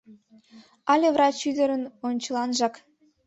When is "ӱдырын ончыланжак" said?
1.49-2.75